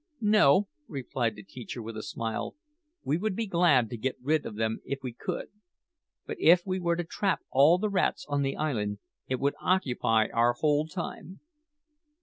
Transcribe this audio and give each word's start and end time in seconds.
"No," 0.19 0.67
replied 0.87 1.35
the 1.35 1.43
teacher 1.43 1.79
with 1.79 1.95
a 1.95 2.01
smile. 2.01 2.55
"We 3.03 3.17
would 3.17 3.35
be 3.35 3.45
glad 3.45 3.87
to 3.91 3.97
get 3.97 4.15
rid 4.19 4.47
of 4.47 4.55
them 4.55 4.79
if 4.83 5.03
we 5.03 5.13
could; 5.13 5.49
but 6.25 6.37
if 6.39 6.65
we 6.65 6.79
were 6.79 6.95
to 6.95 7.03
trap 7.03 7.41
all 7.51 7.77
the 7.77 7.87
rats 7.87 8.25
on 8.27 8.41
the 8.41 8.55
island, 8.55 8.97
it 9.27 9.39
would 9.39 9.53
occupy 9.61 10.25
our 10.29 10.53
whole 10.53 10.87
time." 10.87 11.41